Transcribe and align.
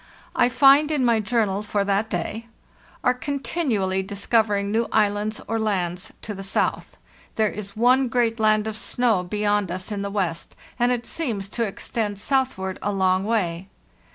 I 0.35 0.49
find 0.49 0.89
in 0.89 1.05
my 1.05 1.19
journal 1.19 1.61
for 1.61 1.83
that 1.83 2.09
day: 2.09 2.47
"Are 3.03 3.13
continually 3.13 4.01
discovering 4.01 4.71
new 4.71 4.87
islands 4.91 5.39
or 5.47 5.59
lands 5.59 6.11
to 6.23 6.33
the 6.33 6.41
south. 6.41 6.97
There 7.35 7.49
is 7.51 7.75
one 7.77 8.07
great 8.07 8.39
land 8.39 8.65
of 8.65 8.75
snow 8.75 9.21
beyond 9.21 9.69
us 9.69 9.91
in 9.91 10.01
the 10.01 10.09
west, 10.09 10.55
and 10.79 10.91
it 10.91 11.05
seems 11.05 11.47
to 11.49 11.67
extend 11.67 12.17
southward 12.17 12.79
a 12.81 12.91
long 12.91 13.25
way." 13.25 13.67